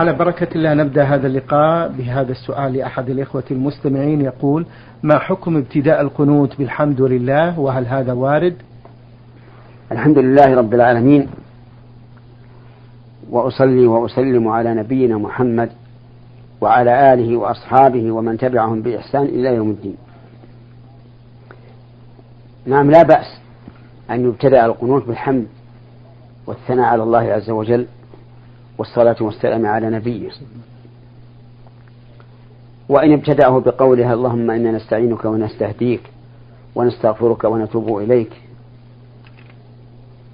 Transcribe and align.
على 0.00 0.12
بركة 0.12 0.54
الله 0.54 0.74
نبدأ 0.74 1.04
هذا 1.04 1.26
اللقاء 1.26 1.88
بهذا 1.88 2.32
السؤال 2.32 2.72
لأحد 2.72 3.10
الإخوة 3.10 3.44
المستمعين 3.50 4.20
يقول 4.20 4.66
ما 5.02 5.18
حكم 5.18 5.56
ابتداء 5.56 6.00
القنوت 6.00 6.58
بالحمد 6.58 7.00
لله 7.00 7.58
وهل 7.60 7.86
هذا 7.86 8.12
وارد؟ 8.12 8.54
الحمد 9.92 10.18
لله 10.18 10.54
رب 10.54 10.74
العالمين 10.74 11.28
وأصلي 13.30 13.86
وأسلم 13.86 14.48
على 14.48 14.74
نبينا 14.74 15.18
محمد 15.18 15.70
وعلى 16.60 17.14
آله 17.14 17.36
وأصحابه 17.36 18.12
ومن 18.12 18.38
تبعهم 18.38 18.82
بإحسان 18.82 19.22
إلى 19.22 19.54
يوم 19.54 19.70
الدين. 19.70 19.96
نعم 22.66 22.90
لا 22.90 23.02
بأس 23.02 23.40
أن 24.10 24.24
يبتدأ 24.24 24.66
القنوت 24.66 25.06
بالحمد 25.06 25.46
والثناء 26.46 26.86
على 26.86 27.02
الله 27.02 27.32
عز 27.32 27.50
وجل. 27.50 27.86
والصلاة 28.78 29.16
والسلام 29.20 29.66
على 29.66 29.90
نبيه. 29.90 30.30
وإن 32.88 33.12
ابتدأه 33.12 33.60
بقولها 33.60 34.14
اللهم 34.14 34.50
إنا 34.50 34.72
نستعينك 34.72 35.24
ونستهديك 35.24 36.02
ونستغفرك 36.74 37.44
ونتوب 37.44 37.98
إليك 37.98 38.32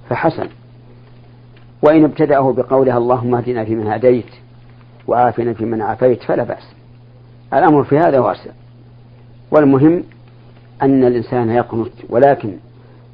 فحسن. 0.08 0.48
وإن 1.82 2.04
ابتدأه 2.04 2.52
بقولها 2.52 2.98
اللهم 2.98 3.34
اهدنا 3.34 3.64
فيمن 3.64 3.86
هديت 3.86 4.30
وعافنا 5.06 5.52
فيمن 5.54 5.82
عافيت 5.82 6.22
فلا 6.22 6.44
بأس. 6.44 6.72
الأمر 7.54 7.84
في 7.84 7.98
هذا 7.98 8.18
واسع. 8.18 8.50
والمهم 9.50 10.04
أن 10.82 11.04
الإنسان 11.04 11.50
يقنط 11.50 11.90
ولكن 12.08 12.56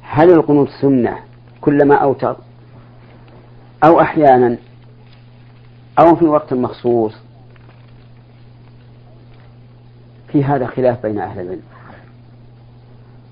هل 0.01 0.31
القنوت 0.31 0.69
سنة 0.81 1.17
كلما 1.61 1.95
أوتر 1.95 2.35
أو 3.83 4.01
أحيانا 4.01 4.57
أو 6.01 6.15
في 6.15 6.25
وقت 6.25 6.53
مخصوص. 6.53 7.13
في 10.27 10.43
هذا 10.43 10.67
خلاف 10.67 11.01
بين 11.01 11.19
أهل 11.19 11.39
العلم. 11.39 11.61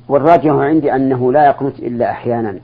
والراجح 0.08 0.52
عندي 0.52 0.96
أنه 0.96 1.32
لا 1.32 1.46
يقنط 1.46 1.80
إلا 1.80 2.12
أحيانا 2.12 2.60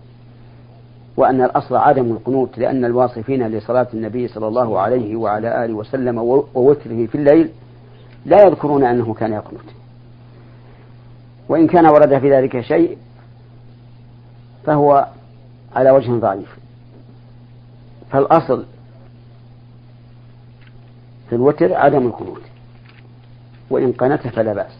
وأن 1.17 1.41
الأصل 1.41 1.75
عدم 1.75 2.11
القنوت 2.11 2.57
لأن 2.57 2.85
الواصفين 2.85 3.47
لصلاة 3.47 3.87
النبي 3.93 4.27
صلى 4.27 4.47
الله 4.47 4.79
عليه 4.79 5.15
وعلى 5.15 5.65
آله 5.65 5.73
وسلم 5.73 6.17
ووتره 6.53 7.05
في 7.05 7.15
الليل 7.15 7.49
لا 8.25 8.43
يذكرون 8.43 8.83
أنه 8.83 9.13
كان 9.13 9.33
يقنط. 9.33 9.65
وإن 11.49 11.67
كان 11.67 11.85
ورد 11.85 12.19
في 12.19 12.31
ذلك 12.31 12.61
شيء 12.61 12.97
فهو 14.65 15.07
على 15.75 15.91
وجه 15.91 16.11
ضعيف. 16.11 16.57
فالأصل 18.11 18.65
في 21.29 21.35
الوتر 21.35 21.73
عدم 21.73 22.07
القنوت 22.07 22.41
وإن 23.69 23.91
قنت 23.91 24.27
فلا 24.27 24.53
بأس. 24.53 24.71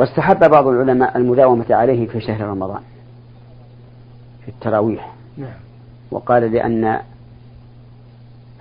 واستحب 0.00 0.50
بعض 0.50 0.66
العلماء 0.66 1.16
المداومة 1.16 1.66
عليه 1.70 2.08
في 2.08 2.20
شهر 2.20 2.40
رمضان 2.40 2.82
في 4.44 4.48
التراويح. 4.48 5.12
نعم. 5.36 5.52
وقال 6.10 6.52
لأن 6.52 7.00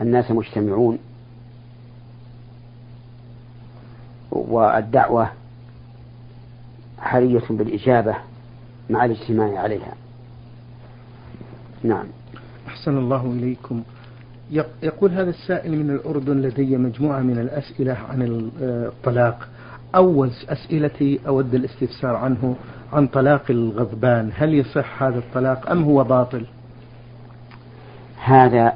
الناس 0.02 0.32
مجتمعون 0.32 0.98
والدعوة 4.32 5.30
حرية 7.00 7.44
بالإجابة 7.50 8.16
مع 8.90 9.06
الاجتماع 9.06 9.60
عليها. 9.60 9.94
نعم. 11.84 12.06
أحسن 12.68 12.98
الله 12.98 13.26
إليكم. 13.26 13.84
يقول 14.84 15.12
هذا 15.12 15.30
السائل 15.30 15.72
من 15.84 15.90
الأردن 15.90 16.42
لدي 16.42 16.78
مجموعة 16.78 17.20
من 17.20 17.40
الأسئلة 17.40 17.98
عن 18.10 18.50
الطلاق 18.62 19.48
أول 19.96 20.32
أسئلتي 20.50 21.20
أود 21.28 21.56
الاستفسار 21.56 22.16
عنه 22.16 22.56
عن 22.94 23.08
طلاق 23.08 23.44
الغضبان. 23.50 24.32
هل 24.36 24.54
يصح 24.54 25.04
هذا 25.04 25.18
الطلاق 25.18 25.72
أم 25.72 25.84
هو 25.84 26.04
باطل؟ 26.04 26.46
هذا 28.24 28.74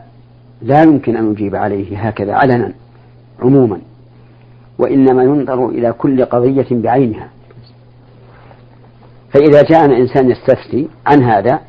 لا 0.62 0.84
يمكن 0.84 1.16
أن 1.16 1.26
نجيب 1.26 1.56
عليه 1.56 2.08
هكذا 2.08 2.34
علنا 2.34 2.74
عموما 3.40 3.82
وإنما 4.78 5.24
ينظر 5.24 5.70
إلى 5.70 5.94
كل 5.94 6.26
قضية 6.26 6.68
بعينها. 6.72 7.30
فإذا 9.30 9.64
جاءنا 9.64 9.98
إنسان 9.98 10.32
يستفتي 10.32 10.88
عن 11.06 11.24
هذا 11.24 11.60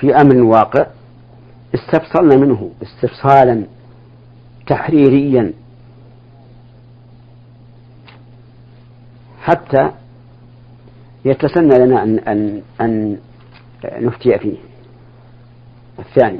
في 0.00 0.20
أمر 0.20 0.42
واقع 0.42 0.86
استفصلنا 1.74 2.36
منه 2.36 2.70
استفصالا 2.82 3.64
تحريريا. 4.66 5.52
حتى 9.40 9.90
يتسنى 11.24 11.78
لنا 11.78 12.02
أن, 12.02 12.18
أن, 12.18 12.62
أن 12.80 13.18
نفتي 13.84 14.38
فيه. 14.38 14.56
الثاني. 15.98 16.38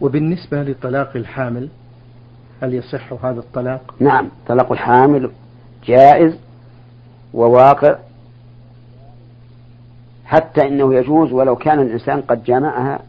وبالنسبة 0.00 0.62
لطلاق 0.62 1.16
الحامل 1.16 1.68
هل 2.62 2.74
يصح 2.74 3.24
هذا 3.24 3.40
الطلاق؟ 3.40 3.94
نعم 4.00 4.28
طلاق 4.48 4.72
الحامل 4.72 5.30
جائز 5.86 6.38
وواقع 7.34 7.98
حتى 10.24 10.68
إنه 10.68 10.94
يجوز 10.94 11.32
ولو 11.32 11.56
كان 11.56 11.80
الإنسان 11.80 12.20
قد 12.20 12.44
جامعها 12.44 13.00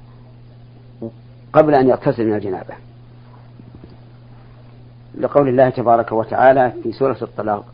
قبل 1.53 1.75
أن 1.75 1.87
يغتسل 1.87 2.25
من 2.25 2.33
الجنابة. 2.33 2.73
لقول 5.17 5.47
الله 5.49 5.69
تبارك 5.69 6.11
وتعالى 6.11 6.73
في 6.83 6.91
سورة 6.91 7.17
الطلاق 7.21 7.65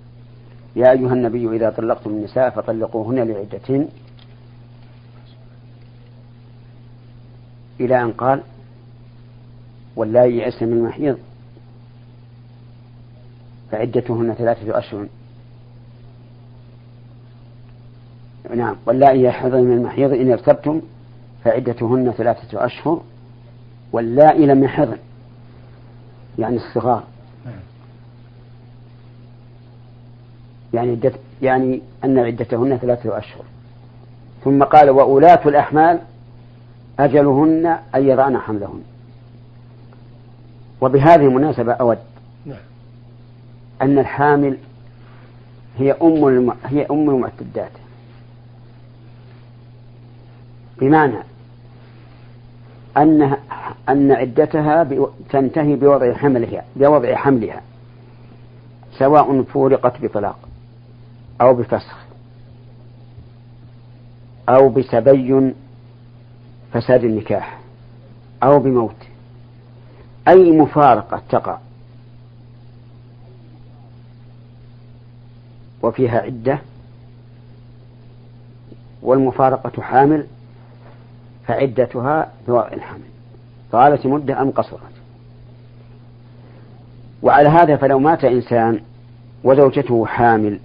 يا 0.75 0.91
أيها 0.91 1.13
النبي 1.13 1.55
إذا 1.55 1.69
طلقتم 1.69 2.09
النساء 2.09 2.49
فطلقوهن 2.49 3.15
لعدتهن 3.15 3.87
إلى 7.79 8.01
أن 8.01 8.11
قال 8.11 8.41
واللائي 9.95 10.37
يئسن 10.37 10.67
من 10.67 10.77
المحيض. 10.77 11.17
فعدتهن 13.71 14.33
ثلاثة 14.33 14.77
أشهر. 14.77 15.07
نعم 18.55 18.75
واللائي 18.85 19.23
يحضن 19.23 19.63
من 19.63 19.77
المحيض 19.77 20.13
إن 20.13 20.31
ارتبتم 20.31 20.81
فعدتهن 21.43 22.11
ثلاثة 22.11 22.65
أشهر. 22.65 23.01
واللائي 23.91 24.45
لم 24.45 24.63
يحضن 24.63 24.97
يعني 26.39 26.55
الصغار. 26.55 27.03
يعني 30.73 30.91
عدة 30.91 31.11
يعني 31.41 31.81
أن 32.03 32.19
عدتهن 32.19 32.77
ثلاثة 32.77 33.17
أشهر. 33.17 33.43
ثم 34.43 34.63
قال 34.63 34.89
وأولاة 34.89 35.47
الأحمال 35.47 35.99
أجلهن 36.99 37.79
أن 37.95 38.07
يضعن 38.07 38.37
حملهن. 38.37 38.83
وبهذه 40.81 41.25
المناسبة 41.25 41.73
أود. 41.73 41.99
أن 43.81 43.99
الحامل 43.99 44.57
هي 45.77 45.91
أم 45.91 46.27
الم... 46.27 46.53
هي 46.65 46.85
أم 46.85 47.09
المعتدات. 47.09 47.71
بمعنى 50.79 51.17
أن 52.97 53.36
أن 53.89 54.11
عدتها 54.11 54.87
تنتهي 55.29 55.75
بوضع 55.75 56.13
حملها 56.13 56.63
بوضع 56.75 57.15
حملها 57.15 57.61
سواء 58.91 59.43
فورقت 59.43 60.01
بطلاق 60.01 60.39
أو 61.41 61.53
بفسخ 61.53 61.97
أو 64.49 64.69
بتبين 64.69 65.55
فساد 66.73 67.03
النكاح 67.03 67.59
أو 68.43 68.59
بموت. 68.59 68.95
أي 70.27 70.51
مفارقة 70.51 71.21
تقع 71.29 71.57
وفيها 75.81 76.19
عدة 76.19 76.59
والمفارقة 79.01 79.81
حامل 79.81 80.27
فعدتها 81.47 82.31
بوضع 82.47 82.67
الحمل. 82.73 83.16
طالت 83.71 84.05
مدة 84.05 84.41
أم 84.41 84.51
قصرت. 84.51 84.81
وعلى 87.21 87.49
هذا 87.49 87.75
فلو 87.75 87.99
مات 87.99 88.25
إنسان 88.25 88.81
وزوجته 89.43 90.05
حامل 90.05 90.59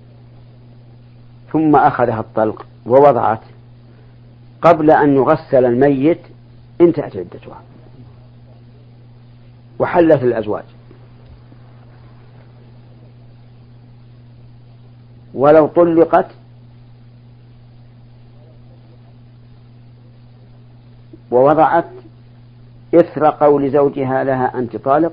ثم 1.53 1.77
أخذها 1.77 2.21
الطلق 2.21 2.67
ووضعت 2.87 3.41
قبل 4.63 4.91
أن 4.91 5.15
يغسل 5.17 5.65
الميت 5.65 6.21
انتهت 6.81 7.17
عدتها. 7.17 7.63
وحلت 9.79 10.23
الأزواج. 10.23 10.65
ولو 15.35 15.67
طلقت 15.67 16.27
ووضعت 21.31 22.02
إثر 22.94 23.27
قول 23.27 23.71
زوجها 23.71 24.25
لها 24.25 24.59
أنت 24.59 24.77
طالق 24.77 25.12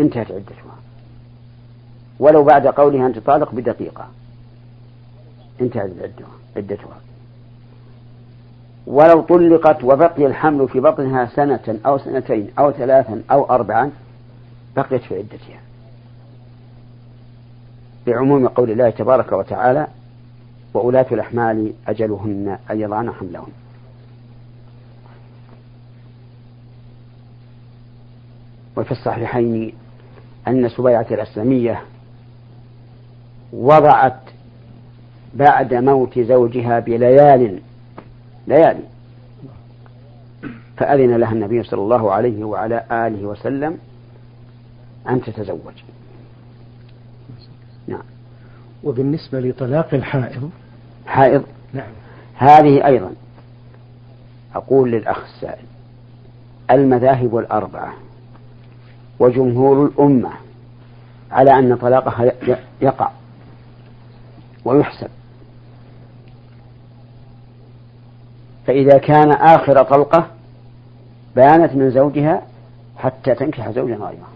انتهت 0.00 0.32
عدتها 0.32 0.76
ولو 2.18 2.44
بعد 2.44 2.66
قولها 2.66 3.06
أنت 3.06 3.18
طالق 3.18 3.54
بدقيقة 3.54 4.08
انتهت 5.60 5.90
عدتها 6.56 6.96
ولو 8.86 9.20
طلقت 9.20 9.84
وبقي 9.84 10.26
الحمل 10.26 10.68
في 10.68 10.80
بطنها 10.80 11.26
سنة 11.26 11.78
أو 11.86 11.98
سنتين 11.98 12.50
أو 12.58 12.72
ثلاثا 12.72 13.22
أو 13.30 13.44
أربعا 13.44 13.90
بقيت 14.76 15.02
في 15.02 15.16
عدتها. 15.16 15.60
بعموم 18.06 18.48
قول 18.48 18.70
الله 18.70 18.90
تبارك 18.90 19.32
وتعالى 19.32 19.86
وأولاة 20.74 21.06
الأحمال 21.12 21.72
أجلهن 21.88 22.58
أن 22.70 22.80
يضعن 22.80 23.12
حملهن. 23.12 23.52
وفي 28.76 28.92
الصحيحين 28.92 29.72
أن 30.48 30.68
سبيعة 30.68 31.06
الأسلمية 31.10 31.82
وضعت 33.52 34.20
بعد 35.34 35.74
موت 35.74 36.18
زوجها 36.18 36.80
بليال 36.80 37.60
ليالي 38.46 38.82
فأذن 40.76 41.16
لها 41.16 41.32
النبي 41.32 41.62
صلى 41.62 41.80
الله 41.80 42.12
عليه 42.12 42.44
وعلى 42.44 42.84
آله 42.90 43.26
وسلم 43.26 43.78
أن 45.08 45.22
تتزوج. 45.22 45.74
نعم. 47.88 48.02
وبالنسبة 48.84 49.40
لطلاق 49.40 49.94
الحائض؟ 49.94 50.50
حائض. 51.06 51.44
نعم. 51.72 51.92
هذه 52.34 52.86
أيضا 52.86 53.12
أقول 54.54 54.90
للأخ 54.90 55.24
السائل 55.24 55.64
المذاهب 56.70 57.38
الأربعة 57.38 57.94
وجمهور 59.18 59.86
الأمة 59.86 60.30
على 61.30 61.58
أن 61.58 61.76
طلاقها 61.76 62.32
يقع 62.80 63.10
ويحسب. 64.64 65.08
فإذا 68.66 68.98
كان 68.98 69.30
آخر 69.30 69.82
طلقة 69.82 70.26
بانت 71.36 71.72
من 71.72 71.90
زوجها 71.90 72.42
حتى 72.96 73.34
تنكح 73.34 73.70
زوجا 73.70 73.94
غيره. 73.94 74.28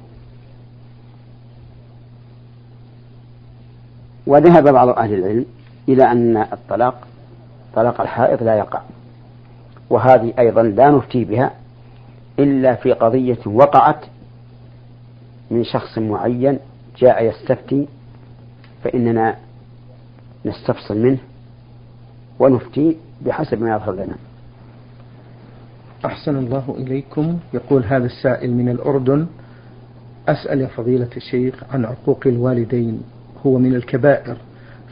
وذهب 4.27 4.69
بعض 4.69 4.89
أهل 4.89 5.15
العلم 5.15 5.47
إلى 5.89 6.13
أن 6.13 6.37
الطلاق 6.37 7.07
طلاق 7.75 8.01
الحائض 8.01 8.43
لا 8.43 8.55
يقع. 8.55 8.81
وهذه 9.91 10.33
أيضا 10.39 10.63
لا 10.63 10.91
نفتي 10.91 11.25
بها 11.25 11.53
إلا 12.39 12.75
في 12.75 12.93
قضية 12.93 13.39
وقعت 13.47 14.05
من 15.51 15.65
شخص 15.65 15.99
معين 15.99 16.59
جاء 16.99 17.25
يستفتي 17.25 17.89
فإننا 18.85 19.37
نستفصل 20.47 20.99
منه 20.99 21.19
ونفتي 22.39 22.97
بحسب 23.27 23.63
ما 23.63 23.75
يظهر 23.77 23.93
لنا. 23.93 24.15
أحسن 26.05 26.37
الله 26.37 26.75
إليكم. 26.79 27.39
يقول 27.55 27.85
هذا 27.85 28.07
السائل 28.07 28.55
من 28.55 28.69
الأردن 28.69 29.27
أسأل 30.29 30.61
يا 30.61 30.67
فضيلة 30.67 31.09
الشيخ 31.17 31.65
عن 31.73 31.85
عقوق 31.85 32.21
الوالدين 32.27 33.03
هو 33.47 33.59
من 33.59 33.75
الكبائر 33.75 34.37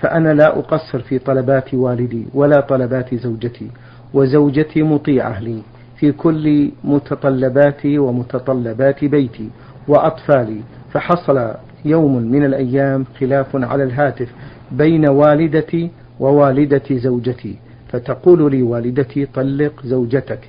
فأنا 0.01 0.35
لا 0.35 0.59
أقصر 0.59 0.99
في 0.99 1.19
طلبات 1.19 1.75
والدي 1.75 2.27
ولا 2.35 2.61
طلبات 2.61 3.15
زوجتي 3.15 3.71
وزوجتي 4.15 4.83
مطيعة 4.83 5.41
لي 5.41 5.63
في 5.97 6.13
كل 6.13 6.71
متطلباتي 6.85 7.99
ومتطلبات 7.99 9.05
بيتي 9.05 9.51
وأطفالي. 9.89 10.61
فحصل 10.93 11.55
يوم 11.85 12.23
من 12.23 12.45
الأيام 12.45 13.05
خلاف 13.21 13.57
على 13.57 13.83
الهاتف 13.85 14.29
بين 14.73 15.09
والدتي 15.09 15.91
ووالدة 16.21 16.83
زوجتي. 16.91 17.57
فتقول 17.89 18.51
لي 18.51 18.63
والدتي 18.63 19.27
طلق 19.27 19.73
زوجتك 19.85 20.41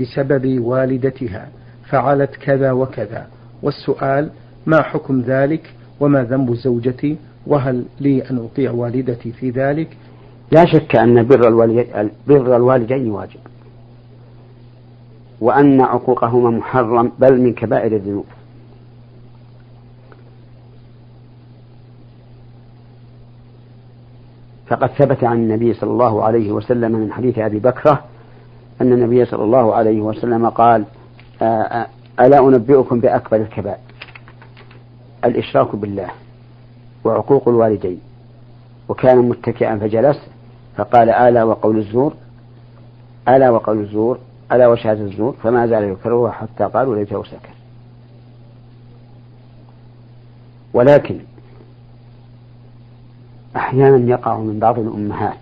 بسبب 0.00 0.60
والدتها. 0.60 1.48
فعلت 1.88 2.36
كذا 2.36 2.72
وكذا. 2.72 3.26
والسؤال 3.62 4.30
ما 4.66 4.82
حكم 4.82 5.20
ذلك؟ 5.20 5.74
وما 6.00 6.24
ذنب 6.24 6.54
زوجتي؟ 6.54 7.16
وهل 7.46 7.84
لي 8.00 8.30
أن 8.30 8.38
أطيع 8.38 8.70
والدتي 8.70 9.32
في 9.32 9.50
ذلك؟ 9.50 9.88
لا 10.52 10.64
شك 10.64 10.96
أن 10.96 11.26
بر 11.26 11.48
الوالدين, 11.48 12.10
بر 12.28 12.56
الوالدين 12.56 13.10
واجب. 13.10 13.40
وأن 15.40 15.80
عقوقهما 15.80 16.50
محرم 16.50 17.12
بل 17.18 17.40
من 17.40 17.52
كبائر 17.52 17.96
الذنوب. 17.96 18.24
فقد 24.72 24.90
ثبت 24.90 25.24
عن 25.24 25.36
النبي 25.36 25.74
صلى 25.74 25.90
الله 25.90 26.24
عليه 26.24 26.52
وسلم 26.52 26.92
من 26.92 27.12
حديث 27.12 27.38
أبي 27.38 27.58
بكرة 27.58 28.04
أن 28.80 28.92
النبي 28.92 29.24
صلى 29.24 29.44
الله 29.44 29.74
عليه 29.74 30.00
وسلم 30.00 30.48
قال 30.48 30.84
ألا 32.20 32.38
أنبئكم 32.38 33.00
بأكبر 33.00 33.36
الكبائر؟ 33.36 33.78
الإشراك 35.24 35.76
بالله 35.76 36.10
وعقوق 37.04 37.48
الوالدين. 37.48 38.00
وكان 38.88 39.18
متكئا 39.18 39.78
فجلس 39.78 40.20
فقال 40.76 41.10
ألا 41.10 41.44
وقول 41.44 41.78
الزور؟ 41.78 42.14
ألا 43.28 43.50
وقول 43.50 43.80
الزور؟ 43.80 44.18
ألا 44.52 44.68
وشهادة 44.68 45.00
الزور؟ 45.00 45.34
فما 45.42 45.66
زال 45.66 45.84
يكررها 45.84 46.30
حتى 46.30 46.64
قالوا 46.64 46.96
ليته 46.96 47.24
سكت. 47.24 47.56
ولكن 50.74 51.20
أحيانا 53.56 54.10
يقع 54.10 54.38
من 54.38 54.58
بعض 54.58 54.78
الأمهات. 54.78 55.38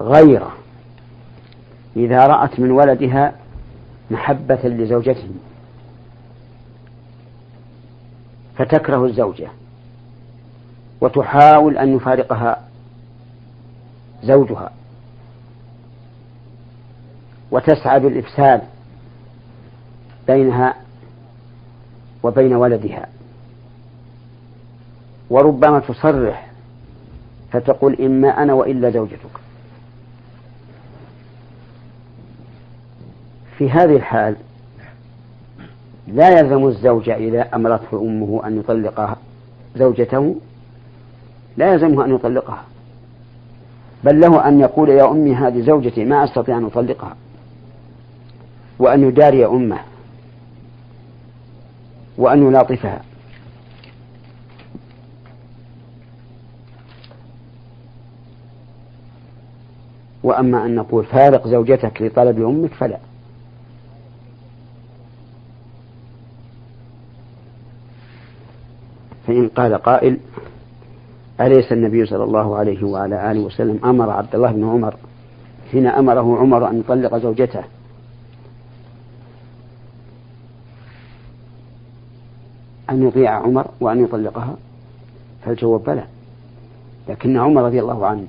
غيرة. 0.00 0.52
إذا 1.96 2.26
رأت 2.26 2.60
من 2.60 2.70
ولدها 2.70 3.32
محبة 4.10 4.60
لزوجته. 4.64 5.30
فتكره 8.56 9.04
الزوجة. 9.04 9.48
وتحاول 11.00 11.78
أن 11.78 11.96
يفارقها 11.96 12.68
زوجها. 14.22 14.70
وتسعى 17.50 18.00
بالإفساد 18.00 18.62
بينها 20.26 20.74
وبين 22.22 22.54
ولدها. 22.54 23.08
وربما 25.30 25.80
تصرح 25.80 26.53
فتقول 27.54 27.96
إما 28.00 28.42
أنا 28.42 28.52
وإلا 28.52 28.90
زوجتك. 28.90 29.30
في 33.58 33.70
هذه 33.70 33.96
الحال 33.96 34.36
لا 36.08 36.38
يلزم 36.38 36.66
الزوج 36.66 37.10
إذا 37.10 37.54
أمرته 37.54 38.02
أمه 38.02 38.46
أن 38.46 38.58
يطلق 38.58 39.18
زوجته 39.76 40.36
لا 41.56 41.72
يلزمه 41.72 42.04
أن 42.04 42.14
يطلقها 42.14 42.64
بل 44.04 44.20
له 44.20 44.48
أن 44.48 44.60
يقول 44.60 44.88
يا 44.88 45.10
أمي 45.10 45.34
هذه 45.34 45.60
زوجتي 45.60 46.04
ما 46.04 46.24
أستطيع 46.24 46.58
أن 46.58 46.64
أطلقها 46.64 47.16
وأن 48.78 49.08
يداري 49.08 49.46
أمه 49.46 49.78
وأن 52.18 52.48
يلاطفها. 52.48 53.00
وأما 60.34 60.64
أن 60.64 60.74
نقول 60.74 61.04
فارق 61.04 61.48
زوجتك 61.48 62.02
لطلب 62.02 62.40
أمك 62.40 62.74
فلا. 62.74 62.98
فإن 69.26 69.48
قال 69.48 69.74
قائل 69.74 70.18
أليس 71.40 71.72
النبي 71.72 72.06
صلى 72.06 72.24
الله 72.24 72.56
عليه 72.56 72.84
وعلى 72.84 73.30
آله 73.30 73.40
وسلم 73.40 73.84
أمر 73.84 74.10
عبد 74.10 74.34
الله 74.34 74.52
بن 74.52 74.64
عمر 74.64 74.94
حين 75.72 75.86
أمره 75.86 76.38
عمر 76.38 76.68
أن 76.70 76.80
يطلق 76.80 77.16
زوجته؟ 77.16 77.64
أن 82.90 83.08
يطيع 83.08 83.30
عمر 83.30 83.66
وأن 83.80 84.04
يطلقها؟ 84.04 84.56
فالجواب 85.44 85.84
بلى. 85.84 86.04
لكن 87.08 87.36
عمر 87.36 87.62
رضي 87.62 87.80
الله 87.80 88.06
عنه 88.06 88.26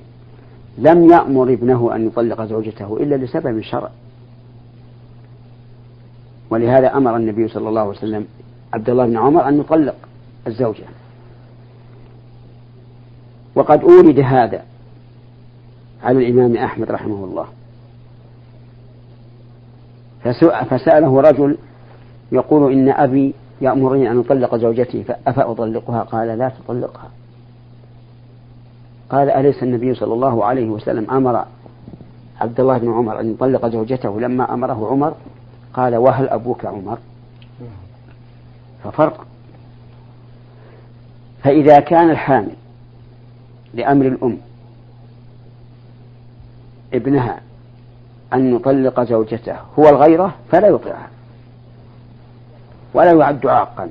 لم 0.78 1.12
يأمر 1.12 1.54
ابنه 1.54 1.96
أن 1.96 2.08
يطلق 2.08 2.42
زوجته 2.46 2.98
إلا 2.98 3.16
لسبب 3.16 3.62
شرع 3.62 3.90
ولهذا 6.50 6.98
أمر 6.98 7.16
النبي 7.16 7.48
صلى 7.48 7.70
الله 7.70 7.82
عليه 7.82 7.90
وسلم 7.90 8.26
عبد 8.74 8.90
الله 8.90 9.06
بن 9.06 9.18
عمر 9.18 9.48
أن 9.48 9.60
يطلق 9.60 9.96
الزوجة. 10.48 10.84
وقد 13.56 13.82
أورد 13.84 14.20
هذا 14.20 14.64
على 16.04 16.18
الإمام 16.18 16.58
أحمد 16.58 16.92
رحمه 16.92 17.24
الله. 17.24 17.46
فسأله 20.70 21.22
رجل 21.22 21.58
يقول 22.32 22.74
إن 22.74 22.90
أبي 22.90 23.34
يأمرني 23.62 24.12
أن 24.12 24.20
أطلق 24.20 24.56
زوجتي 24.56 25.04
فأفأطلقها؟ 25.04 26.02
قال 26.02 26.38
لا 26.38 26.50
تطلقها. 26.50 27.10
قال 29.10 29.30
أليس 29.30 29.64
النبي 29.64 29.96
صلى 29.96 30.14
الله 30.14 30.46
عليه 30.46 30.70
وسلم 30.70 31.12
أمر 31.12 31.46
عبد 32.42 32.60
الله 32.60 32.78
بن 32.78 32.94
عمر 32.94 33.20
أن 33.20 33.32
يطلق 33.32 33.68
زوجته 33.68 34.20
لما 34.20 34.54
أمره 34.54 34.88
عمر؟ 34.92 35.14
قال 35.74 35.96
وهل 35.96 36.30
أبوك 36.30 36.66
عمر؟ 36.66 36.98
ففرق. 38.84 39.26
فإذا 41.44 41.80
كان 41.80 42.10
الحامل 42.10 42.52
لأمر 43.74 44.06
الأم 44.06 44.38
ابنها 46.94 47.42
أن 48.34 48.56
يطلق 48.56 49.04
زوجته 49.04 49.56
هو 49.80 49.90
الغيرة 49.90 50.36
فلا 50.52 50.68
يطيعها 50.68 51.10
ولا 52.94 53.12
يعد 53.12 53.46
عاقا. 53.46 53.90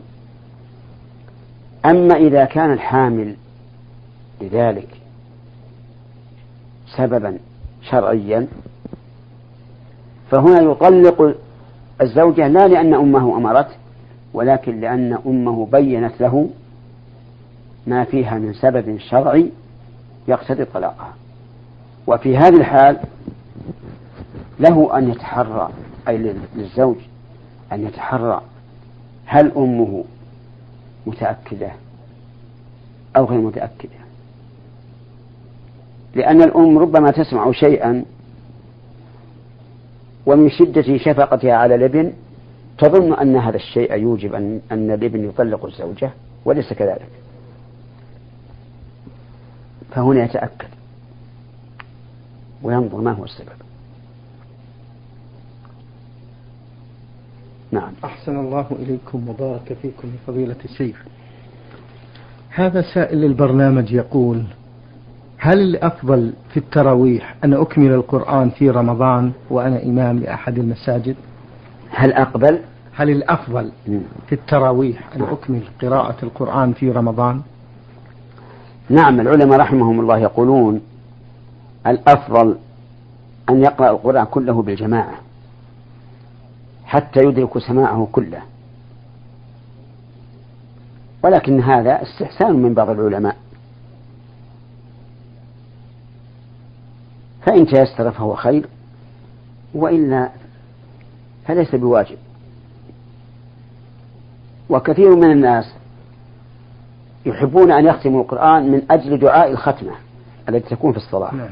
أما 1.85 2.16
إذا 2.16 2.44
كان 2.44 2.73
الحامل 2.73 3.37
لذلك 4.40 4.88
سببا 6.96 7.38
شرعيا. 7.82 8.46
فهنا 10.30 10.60
يطلق 10.60 11.36
الزوجة 12.00 12.48
لا 12.48 12.68
لأن 12.68 12.94
أمه 12.94 13.36
أمرته 13.36 13.74
ولكن 14.34 14.80
لأن 14.80 15.18
أمه 15.26 15.66
بينت 15.66 16.20
له 16.20 16.50
ما 17.86 18.04
فيها 18.04 18.38
من 18.38 18.52
سبب 18.54 18.98
شرعي 18.98 19.50
يقتضي 20.28 20.64
طلاقها. 20.64 21.14
وفي 22.06 22.36
هذه 22.36 22.56
الحال 22.56 22.98
له 24.60 24.98
أن 24.98 25.10
يتحرى 25.10 25.70
أي 26.08 26.34
للزوج 26.56 26.96
أن 27.72 27.86
يتحرى. 27.86 28.42
هل 29.26 29.52
أمه 29.56 30.04
متأكدة 31.06 31.72
أو 33.16 33.24
غير 33.24 33.40
متأكدة؟ 33.40 34.03
لأن 36.14 36.42
الأم 36.42 36.78
ربما 36.78 37.11
تسمع 37.11 37.52
شيئا 37.52 38.04
ومن 40.26 40.50
شدة 40.50 40.99
شفقتها 40.99 41.54
على 41.54 41.75
الابن 41.75 42.12
تظن 42.78 43.12
أن 43.12 43.37
هذا 43.37 43.56
الشيء 43.56 43.94
يوجب 43.94 44.35
أن 44.35 44.61
أن 44.73 44.90
الابن 44.90 45.25
يطلق 45.28 45.64
الزوجة 45.64 46.11
وليس 46.44 46.73
كذلك. 46.73 47.09
فهنا 49.90 50.25
يتأكد 50.25 50.68
وينظر 52.62 53.00
ما 53.00 53.12
هو 53.12 53.25
السبب. 53.25 53.49
نعم. 57.73 57.92
أحسن 58.04 58.38
الله 58.38 58.66
إليكم 58.71 59.28
وبارك 59.28 59.76
فيكم 59.83 60.09
فضيلة 60.26 60.56
الشيخ. 60.64 61.04
هذا 62.50 62.83
سائل 62.94 63.18
للبرنامج 63.18 63.92
يقول 63.92 64.44
هل 65.38 65.60
الأفضل 65.60 66.32
في 66.50 66.56
التراويح 66.56 67.34
أن 67.44 67.54
أكمل 67.54 67.92
القرآن 67.92 68.50
في 68.50 68.70
رمضان 68.70 69.32
وأنا 69.50 69.82
إمام 69.82 70.18
لأحد 70.18 70.58
المساجد؟ 70.58 71.16
هل 71.90 72.12
أقبل؟ 72.12 72.58
هل 72.96 73.10
الأفضل 73.10 73.72
في 74.26 74.32
التراويح 74.34 75.16
أن 75.16 75.22
أكمل 75.22 75.62
قراءة 75.82 76.16
القرآن 76.22 76.72
في 76.72 76.90
رمضان؟ 76.90 77.40
نعم 78.88 79.20
العلماء 79.20 79.58
رحمهم 79.58 80.00
الله 80.00 80.18
يقولون 80.18 80.80
الأفضل 81.86 82.56
أن 83.50 83.62
يقرأ 83.64 83.90
القرآن 83.90 84.24
كله 84.24 84.62
بالجماعة 84.62 85.14
حتى 86.84 87.20
يدرك 87.24 87.58
سماعه 87.58 88.08
كله. 88.12 88.42
ولكن 91.22 91.60
هذا 91.60 92.02
استحسان 92.02 92.56
من 92.56 92.74
بعض 92.74 92.90
العلماء. 92.90 93.36
فإن 97.46 97.66
تيسر 97.66 98.10
فهو 98.10 98.34
خير 98.34 98.66
وإلا 99.74 100.30
فليس 101.46 101.74
بواجب. 101.74 102.18
وكثير 104.68 105.16
من 105.16 105.30
الناس 105.30 105.74
يحبون 107.26 107.72
أن 107.72 107.86
يختموا 107.86 108.22
القرآن 108.22 108.72
من 108.72 108.82
أجل 108.90 109.18
دعاء 109.18 109.50
الختمة 109.50 109.92
التي 110.48 110.76
تكون 110.76 110.92
في 110.92 110.98
الصلاة. 110.98 111.34
نعم. 111.34 111.50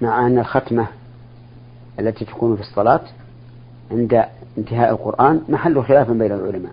مع 0.00 0.26
أن 0.26 0.38
الختمة 0.38 0.86
التي 2.00 2.24
تكون 2.24 2.56
في 2.56 2.62
الصلاة 2.62 3.00
عند 3.90 4.24
انتهاء 4.58 4.90
القرآن 4.90 5.42
محل 5.48 5.82
خلاف 5.82 6.10
بين 6.10 6.32
العلماء. 6.32 6.72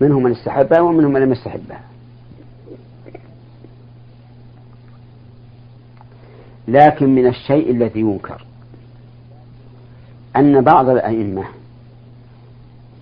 منهم 0.00 0.22
من 0.22 0.32
استحبها 0.32 0.80
ومنهم 0.80 1.12
من 1.12 1.20
لم 1.20 1.32
يستحبها. 1.32 1.80
لكن 6.68 7.14
من 7.14 7.26
الشيء 7.26 7.70
الذي 7.70 8.00
ينكر 8.00 8.44
أن 10.36 10.60
بعض 10.60 10.88
الأئمة 10.88 11.44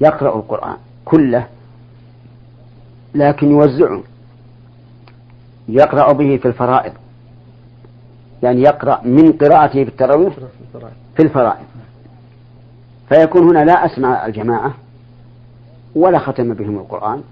يقرأ 0.01 0.37
القرآن 0.37 0.77
كله 1.05 1.47
لكن 3.15 3.51
يوزعه 3.51 4.03
يقرأ 5.69 6.13
به 6.13 6.37
في 6.37 6.49
الفرائض 6.49 6.93
يعني 8.43 8.61
يقرأ 8.63 9.01
من 9.05 9.33
قراءته 9.33 9.85
في 9.85 9.91
التراويح 9.91 10.35
في 11.17 11.23
الفرائض. 11.23 11.65
فيكون 13.09 13.49
هنا 13.49 13.65
لا 13.65 13.87
أسمع 13.87 14.27
الجماعة 14.27 14.75
ولا 15.95 16.19
ختم 16.19 16.55
بهم 16.55 16.79
القرآن 16.79 17.23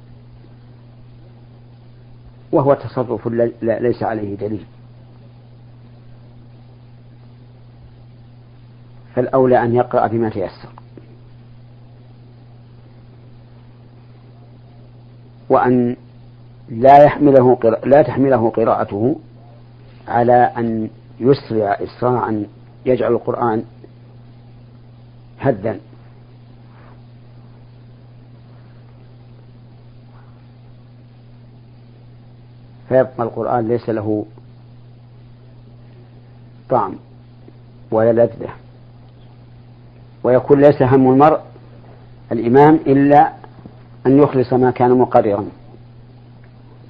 وهو 2.53 2.75
تصرف 2.75 3.29
ليس 3.63 4.03
عليه 4.03 4.37
دليل. 4.37 4.65
فالأولى 9.15 9.63
أن 9.63 9.75
يقرأ 9.75 10.07
بما 10.07 10.29
تيسر. 10.29 10.69
وأن 15.49 15.97
لا 16.69 17.05
يحمله 17.05 17.59
لا 17.85 18.03
تحمله 18.03 18.51
قراءته 18.51 19.17
على 20.09 20.53
أن 20.57 20.91
يسرع 21.21 21.79
إسراعا 21.83 22.47
يجعل 22.87 23.13
القرآن 23.13 23.65
هدا. 25.41 25.81
فيبقى 32.89 33.23
القرآن 33.23 33.69
ليس 33.69 33.89
له 33.89 34.27
طعم 36.69 36.95
ولا 37.91 38.13
لذة. 38.13 38.64
ويكون 40.25 40.61
ليس 40.61 40.83
هم 40.83 41.13
المرء 41.13 41.41
الإمام 42.33 42.75
إلا 42.87 43.33
أن 44.07 44.19
يخلص 44.19 44.53
ما 44.53 44.71
كان 44.71 44.99
مقررا. 44.99 45.45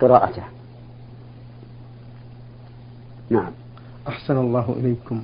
قراءته. 0.01 0.43
نعم. 3.31 3.51
أحسن 4.09 4.37
الله 4.37 4.75
إليكم. 4.79 5.23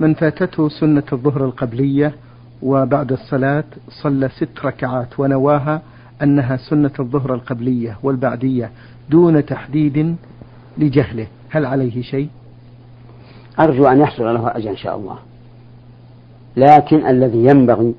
من 0.00 0.14
فاتته 0.14 0.68
سنة 0.68 1.02
الظهر 1.12 1.44
القبلية 1.44 2.14
وبعد 2.62 3.12
الصلاة 3.12 3.64
صلى 4.02 4.28
ست 4.28 4.64
ركعات 4.64 5.20
ونواها 5.20 5.82
أنها 6.22 6.56
سنة 6.56 6.92
الظهر 7.00 7.34
القبلية 7.34 7.98
والبعدية 8.02 8.70
دون 9.10 9.46
تحديد 9.46 10.16
لجهله. 10.78 11.26
هل 11.50 11.66
عليه 11.66 12.02
شيء؟ 12.02 12.28
أرجو 13.60 13.86
أن 13.86 14.00
يحصل 14.00 14.24
له 14.24 14.56
أجر 14.56 14.70
إن 14.70 14.76
شاء 14.76 14.96
الله. 14.96 15.18
لكن 16.56 17.06
الذي 17.06 17.44
ينبغي 17.44 17.94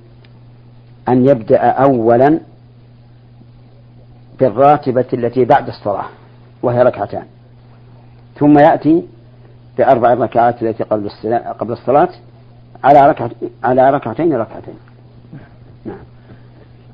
أن 1.09 1.29
يبدأ 1.29 1.59
أولا 1.59 2.39
بالراتبة 4.39 5.05
التي 5.13 5.45
بعد 5.45 5.67
الصلاة 5.67 6.05
وهي 6.63 6.83
ركعتان 6.83 7.23
ثم 8.39 8.59
يأتي 8.59 9.03
بأربع 9.77 10.13
ركعات 10.13 10.63
التي 10.63 10.83
قبل 10.83 11.09
قبل 11.59 11.73
الصلاة 11.73 12.09
على 12.83 13.09
ركعة 13.09 13.31
على 13.63 13.89
ركعتين 13.89 14.33
ركعتين. 14.33 14.73
نعم. 15.85 15.97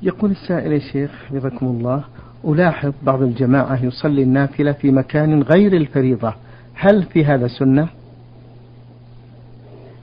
يقول 0.02 0.30
السائل 0.30 0.72
يا 0.72 0.78
شيخ 0.78 1.10
حفظكم 1.28 1.66
الله 1.66 2.04
ألاحظ 2.44 2.92
بعض 3.02 3.22
الجماعة 3.22 3.84
يصلي 3.84 4.22
النافلة 4.22 4.72
في 4.72 4.90
مكان 4.90 5.42
غير 5.42 5.72
الفريضة، 5.72 6.34
هل 6.74 7.02
في 7.02 7.24
هذا 7.24 7.48
سنة؟ 7.48 7.88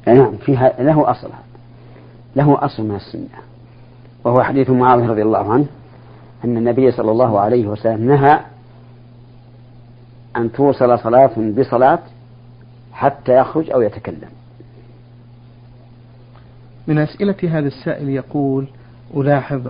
نعم 0.08 0.38
فيها 0.38 0.74
له 0.80 1.12
أصل 1.12 1.30
له 2.38 2.66
أصل 2.66 2.84
من 2.84 2.96
السنة. 2.96 3.40
وهو 4.24 4.44
حديث 4.44 4.70
معاوية 4.70 5.08
رضي 5.08 5.22
الله 5.22 5.54
عنه 5.54 5.66
أن 6.46 6.58
النبي 6.58 6.92
صلى 6.92 7.12
الله 7.12 7.40
عليه 7.40 7.68
وسلم 7.68 8.12
نهى 8.12 8.40
أن 10.38 10.52
توصل 10.52 11.00
صلاة 11.00 11.32
بصلاة 11.58 12.00
حتى 12.94 13.38
يخرج 13.38 13.72
أو 13.72 13.82
يتكلم. 13.82 14.30
من 16.88 16.98
أسئلة 16.98 17.36
هذا 17.44 17.68
السائل 17.68 18.10
يقول 18.10 18.68
ألاحظ 19.16 19.68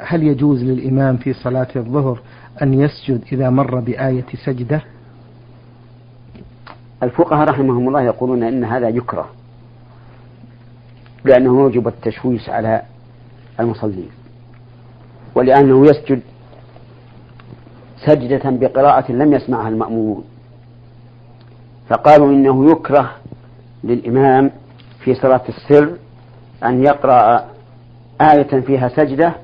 هل 0.00 0.22
يجوز 0.22 0.62
للإمام 0.62 1.16
في 1.16 1.32
صلاة 1.32 1.68
الظهر 1.76 2.20
أن 2.62 2.74
يسجد 2.74 3.22
إذا 3.32 3.50
مر 3.50 3.80
بآية 3.80 4.26
سجدة؟ 4.44 4.82
الفقهاء 7.02 7.48
رحمهم 7.48 7.88
الله 7.88 8.02
يقولون 8.02 8.42
إن 8.42 8.64
هذا 8.64 8.88
يكره. 8.88 9.28
لأنه 11.24 11.60
يوجب 11.60 11.88
التشويش 11.88 12.48
على 12.48 12.82
المصلين 13.60 14.10
ولأنه 15.34 15.86
يسجد 15.86 16.20
سجدة 18.06 18.50
بقراءة 18.50 19.12
لم 19.12 19.32
يسمعها 19.32 19.68
المأمومون 19.68 20.24
فقالوا 21.88 22.28
إنه 22.28 22.70
يكره 22.70 23.10
للإمام 23.84 24.50
في 25.00 25.14
صلاة 25.14 25.42
السر 25.48 25.96
أن 26.64 26.84
يقرأ 26.84 27.44
آية 28.20 28.60
فيها 28.60 28.88
سجدة 28.88 29.34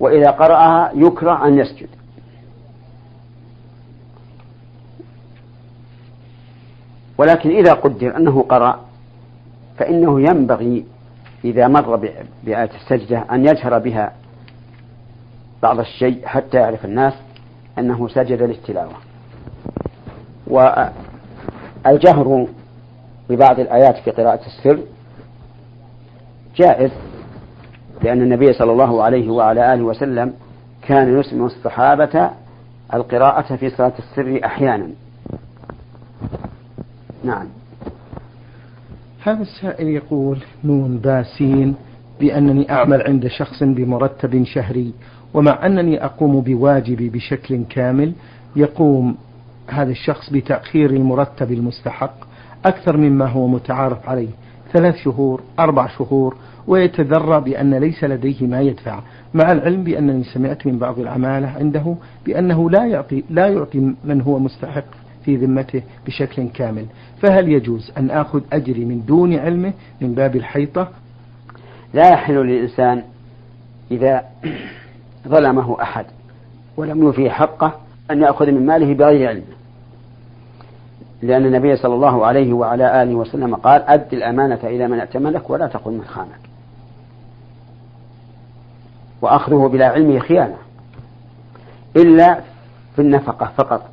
وإذا 0.00 0.30
قرأها 0.30 0.92
يكره 0.94 1.46
أن 1.46 1.58
يسجد. 1.58 1.88
ولكن 7.18 7.50
إذا 7.50 7.72
قدر 7.72 8.16
أنه 8.16 8.42
قرأ 8.42 8.80
فإنه 9.78 10.20
ينبغي 10.20 10.84
إذا 11.44 11.68
مر 11.68 11.96
بآية 12.44 12.70
السجدة 12.74 13.24
أن 13.32 13.46
يجهر 13.46 13.78
بها 13.78 14.12
بعض 15.62 15.78
الشيء 15.78 16.26
حتى 16.26 16.56
يعرف 16.56 16.84
الناس 16.84 17.14
أنه 17.78 18.08
سجد 18.08 18.42
للتلاوة. 18.42 18.94
والجهر 20.46 22.46
ببعض 23.30 23.60
الآيات 23.60 23.96
في 23.96 24.10
قراءة 24.10 24.40
السر 24.46 24.78
جائز 26.56 26.90
لأن 28.02 28.22
النبي 28.22 28.52
صلى 28.52 28.72
الله 28.72 29.02
عليه 29.02 29.30
وعلى 29.30 29.74
آله 29.74 29.82
وسلم 29.82 30.34
كان 30.82 31.20
يسمع 31.20 31.46
الصحابة 31.46 32.30
القراءة 32.94 33.56
في 33.56 33.70
صلاة 33.70 33.92
السر 33.98 34.40
أحيانا. 34.44 34.88
نعم. 37.24 37.46
هذا 39.24 39.42
السائل 39.42 39.88
يقول 39.88 40.38
نون 40.64 40.98
باسين 40.98 41.74
بأنني 42.20 42.70
أعمل 42.72 43.02
عند 43.02 43.26
شخص 43.26 43.62
بمرتب 43.62 44.44
شهري 44.44 44.92
ومع 45.34 45.66
أنني 45.66 46.04
أقوم 46.04 46.40
بواجبي 46.40 47.08
بشكل 47.08 47.64
كامل 47.70 48.12
يقوم 48.56 49.16
هذا 49.68 49.90
الشخص 49.90 50.30
بتأخير 50.30 50.90
المرتب 50.90 51.52
المستحق 51.52 52.14
أكثر 52.64 52.96
مما 52.96 53.26
هو 53.26 53.46
متعارف 53.46 54.08
عليه 54.08 54.28
ثلاث 54.72 54.96
شهور 54.96 55.42
أربع 55.58 55.86
شهور 55.86 56.36
ويتذرى 56.66 57.40
بأن 57.40 57.74
ليس 57.74 58.04
لديه 58.04 58.46
ما 58.46 58.60
يدفع 58.60 59.00
مع 59.34 59.52
العلم 59.52 59.84
بأنني 59.84 60.24
سمعت 60.24 60.66
من 60.66 60.78
بعض 60.78 60.98
العمالة 60.98 61.48
عنده 61.48 61.94
بأنه 62.26 62.70
لا 62.70 62.86
يعطي 62.86 63.24
لا 63.30 63.48
يعطي 63.48 63.94
من 64.04 64.20
هو 64.20 64.38
مستحق 64.38 64.84
في 65.24 65.36
ذمته 65.36 65.82
بشكل 66.06 66.48
كامل. 66.48 66.86
فهل 67.22 67.48
يجوز 67.48 67.92
أن 67.98 68.10
آخذ 68.10 68.40
أجري 68.52 68.84
من 68.84 69.04
دون 69.06 69.34
علمه 69.34 69.72
من 70.00 70.14
باب 70.14 70.36
الحيطة؟ 70.36 70.88
لا 71.94 72.08
يحل 72.08 72.34
للإنسان 72.34 73.02
إذا 73.90 74.24
ظلمه 75.28 75.82
أحد 75.82 76.06
ولم 76.76 77.02
يوفي 77.02 77.30
حقه 77.30 77.72
أن 78.10 78.22
يأخذ 78.22 78.46
من 78.46 78.66
ماله 78.66 78.94
بغير 78.94 79.28
علمه 79.28 79.62
لأن 81.22 81.46
النبي 81.46 81.76
صلى 81.76 81.94
الله 81.94 82.26
عليه 82.26 82.52
وعلى 82.52 83.02
آله 83.02 83.14
وسلم 83.14 83.54
قال 83.54 83.82
أد 83.82 84.14
الأمانة 84.14 84.58
إلى 84.64 84.88
من 84.88 85.00
ائتمنك 85.00 85.50
ولا 85.50 85.66
تقل 85.66 85.92
من 85.92 86.04
خانك. 86.04 86.40
وأخذه 89.22 89.68
بلا 89.72 89.88
علمه 89.88 90.18
خيانة. 90.18 90.56
إلا 91.96 92.40
في 92.96 93.02
النفقة 93.02 93.52
فقط. 93.56 93.90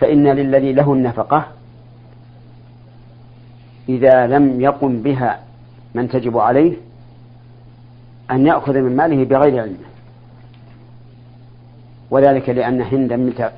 فإن 0.00 0.28
للذي 0.28 0.72
له 0.72 0.92
النفقة 0.92 1.44
إذا 3.88 4.26
لم 4.26 4.60
يقم 4.60 5.02
بها 5.02 5.40
من 5.94 6.08
تجب 6.08 6.38
عليه 6.38 6.76
أن 8.30 8.46
يأخذ 8.46 8.78
من 8.78 8.96
ماله 8.96 9.24
بغير 9.24 9.62
علمه 9.62 9.88
وذلك 12.10 12.48
لأن 12.48 12.80
هند 12.80 13.12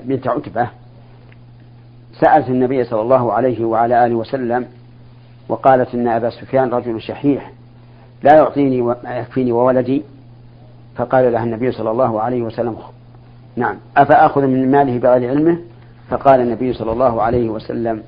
بنت 0.04 0.28
عتبة. 0.28 0.68
سألت 2.20 2.48
النبي 2.48 2.84
صلى 2.84 3.00
الله 3.00 3.32
عليه 3.32 3.64
وعلى 3.64 4.06
آله 4.06 4.14
وسلم 4.14 4.66
وقالت 5.48 5.94
إن 5.94 6.08
أبا 6.08 6.30
سفيان 6.30 6.68
رجل 6.68 7.00
شحيح 7.00 7.52
لا 8.22 8.34
يعطيني 8.34 8.82
ما 8.82 9.16
يكفيني 9.16 9.52
وولدي؟ 9.52 10.02
فقال 10.96 11.32
لها 11.32 11.44
النبي 11.44 11.72
صلى 11.72 11.90
الله 11.90 12.20
عليه 12.20 12.42
وسلم 12.42 12.76
نعم 13.56 13.76
أفأخذ 13.96 14.46
من 14.46 14.70
ماله 14.70 14.98
بغير 14.98 15.30
علمه؟ 15.30 15.58
فقال 16.10 16.40
النبي 16.40 16.72
صلى 16.72 16.92
الله 16.92 17.22
عليه 17.22 17.48
وسلم 17.48 18.02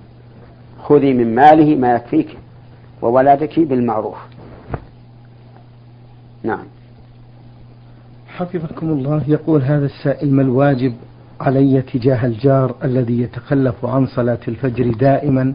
خذي 0.83 1.15
من 1.15 1.35
ماله 1.35 1.77
ما 1.77 1.95
يكفيك 1.95 2.38
وولدك 3.03 3.61
بالمعروف. 3.61 4.17
نعم. 6.43 6.65
حفظكم 8.29 8.91
الله 8.91 9.23
يقول 9.29 9.62
هذا 9.62 9.87
السائل 9.87 10.33
ما 10.33 10.43
الواجب 10.43 10.95
علي 11.41 11.83
تجاه 11.83 12.27
الجار 12.27 12.75
الذي 12.85 13.21
يتخلف 13.21 13.85
عن 13.85 14.07
صلاة 14.07 14.38
الفجر 14.49 14.91
دائما؟ 14.91 15.55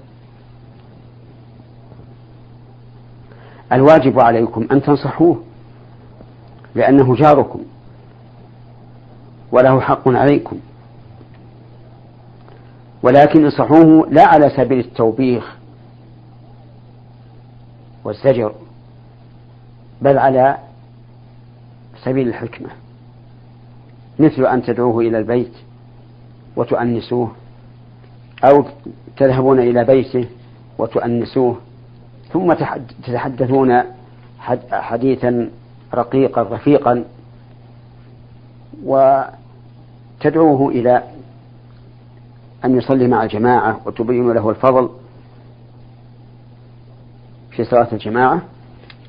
الواجب 3.72 4.20
عليكم 4.20 4.68
أن 4.72 4.82
تنصحوه 4.82 5.44
لأنه 6.76 7.16
جاركم 7.16 7.60
وله 9.52 9.80
حق 9.80 10.10
عليكم. 10.10 10.60
ولكن 13.08 13.46
انصحوه 13.46 14.08
لا 14.12 14.28
على 14.28 14.50
سبيل 14.50 14.80
التوبيخ 14.80 15.56
والزجر 18.04 18.54
بل 20.02 20.18
على 20.18 20.58
سبيل 22.04 22.28
الحكمة. 22.28 22.70
مثل 24.20 24.46
أن 24.46 24.64
تدعوه 24.64 25.00
إلى 25.00 25.18
البيت 25.18 25.54
وتؤنسوه 26.56 27.32
أو 28.44 28.66
تذهبون 29.18 29.60
إلى 29.60 29.84
بيته 29.84 30.26
وتؤنسوه 30.78 31.58
ثم 32.34 32.54
تتحدثون 33.04 33.84
حديثا 34.72 35.50
رقيقا 35.94 36.42
رفيقا 36.42 37.04
وتدعوه 38.84 40.70
إلى 40.70 41.04
أن 42.68 42.78
يصلي 42.78 43.08
مع 43.08 43.24
الجماعة 43.24 43.80
وتبين 43.86 44.32
له 44.32 44.50
الفضل 44.50 44.90
في 47.52 47.64
صلاة 47.64 47.88
الجماعة 47.94 48.42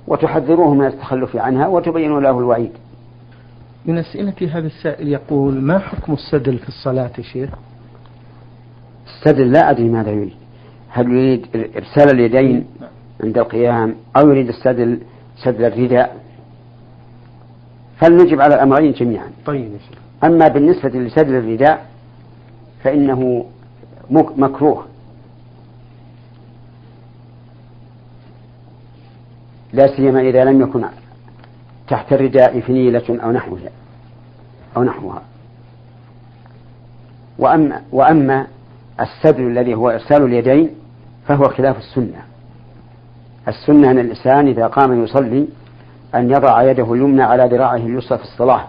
وتحذروه 0.06 0.74
من 0.74 0.86
التخلف 0.86 1.36
عنها 1.36 1.66
وتبين 1.66 2.18
له 2.18 2.38
الوعيد. 2.38 2.70
من 3.86 3.98
أسئلة 3.98 4.34
هذا 4.52 4.66
السائل 4.66 5.08
يقول 5.08 5.60
ما 5.60 5.78
حكم 5.78 6.12
السدل 6.12 6.58
في 6.58 6.68
الصلاة 6.68 7.10
يا 7.18 7.22
شيخ؟ 7.22 7.50
السدل 9.06 9.52
لا 9.52 9.70
أدري 9.70 9.88
ماذا 9.88 10.10
يريد. 10.10 10.36
هل 10.88 11.10
يريد 11.10 11.46
إرسال 11.76 12.10
اليدين 12.14 12.66
عند 13.24 13.38
القيام 13.38 13.94
أو 14.16 14.30
يريد 14.30 14.48
السدل 14.48 14.98
سدل 15.44 15.64
الرداء؟ 15.64 16.16
فلنجب 18.00 18.40
على 18.40 18.54
الأمرين 18.54 18.92
جميعا. 18.92 19.30
طيب 19.46 19.72
يا 19.72 19.78
شيخ. 19.78 19.98
أما 20.24 20.48
بالنسبة 20.48 20.88
لسدل 20.88 21.34
الرداء 21.34 21.86
فإنه 22.84 23.44
مكروه. 24.10 24.84
لا 29.72 29.96
سيما 29.96 30.20
إذا 30.20 30.44
لم 30.44 30.60
يكن 30.60 30.84
تحت 31.88 32.12
الرداء 32.12 32.60
فنيلة 32.60 33.18
أو 33.24 33.32
نحوها. 33.32 33.70
أو 34.76 34.82
نحوها. 34.82 35.22
وأما 37.38 37.82
وأما 37.92 38.46
السدل 39.00 39.46
الذي 39.46 39.74
هو 39.74 39.90
إرسال 39.90 40.22
اليدين 40.22 40.70
فهو 41.26 41.44
خلاف 41.48 41.78
السنة. 41.78 42.22
السنة 43.48 43.90
أن 43.90 43.98
الإنسان 43.98 44.48
إذا 44.48 44.66
قام 44.66 45.04
يصلي 45.04 45.48
أن 46.14 46.30
يضع 46.30 46.62
يده 46.62 46.94
اليمنى 46.94 47.22
على 47.22 47.56
ذراعه 47.56 47.76
اليسرى 47.76 48.18
في 48.18 48.24
الصلاة 48.24 48.64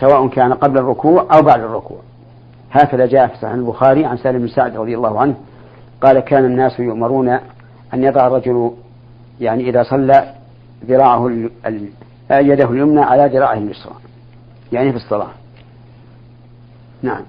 سواء 0.00 0.28
كان 0.28 0.52
قبل 0.52 0.78
الركوع 0.78 1.26
أو 1.36 1.42
بعد 1.42 1.60
الركوع. 1.60 1.98
هكذا 2.70 3.06
جاء 3.06 3.26
في 3.26 3.34
صحيح 3.36 3.54
البخاري 3.54 4.04
عن 4.04 4.16
سالم 4.16 4.38
بن 4.38 4.48
سعد 4.48 4.76
رضي 4.76 4.96
الله 4.96 5.20
عنه 5.20 5.34
قال 6.00 6.20
كان 6.20 6.44
الناس 6.44 6.80
يؤمرون 6.80 7.28
أن 7.94 8.04
يضع 8.04 8.26
الرجل 8.26 8.72
يعني 9.40 9.68
إذا 9.68 9.82
صلى 9.82 10.34
ذراعه 10.86 11.30
يده 12.30 12.70
اليمنى 12.70 13.00
على 13.00 13.26
ذراعه 13.38 13.54
اليسرى 13.54 13.94
يعني 14.72 14.90
في 14.90 14.96
الصلاة. 14.96 15.30
نعم. 17.02 17.22